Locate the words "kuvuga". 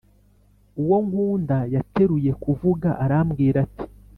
2.43-2.89